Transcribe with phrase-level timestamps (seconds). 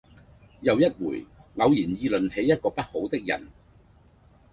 [0.61, 1.19] 又一回
[1.57, 3.47] 偶然議論起一個不好的人，